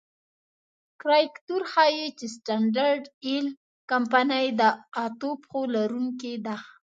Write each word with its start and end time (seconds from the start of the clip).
کاریکاتور 1.01 1.61
ښيي 1.71 2.05
چې 2.17 2.25
سټنډرډ 2.35 3.03
آیل 3.29 3.47
کمپنۍ 3.91 4.47
د 4.59 4.61
اتو 5.03 5.29
پښو 5.41 5.61
لرونکې 5.75 6.33
ده. 6.45 6.55